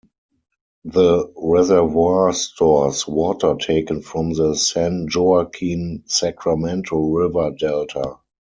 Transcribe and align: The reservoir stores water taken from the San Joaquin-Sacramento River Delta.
The 0.85 1.31
reservoir 1.37 2.33
stores 2.33 3.07
water 3.07 3.53
taken 3.53 4.01
from 4.01 4.31
the 4.33 4.55
San 4.55 5.05
Joaquin-Sacramento 5.13 6.97
River 6.97 7.51
Delta. 7.51 8.17